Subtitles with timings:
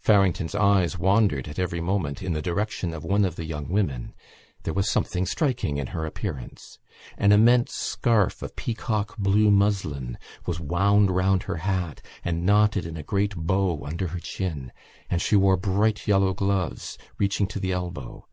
[0.00, 4.12] Farrington's eyes wandered at every moment in the direction of one of the young women.
[4.64, 6.80] There was something striking in her appearance.
[7.16, 12.96] An immense scarf of peacock blue muslin was wound round her hat and knotted in
[12.96, 14.72] a great bow under her chin;
[15.08, 18.26] and she wore bright yellow gloves, reaching to the elbow.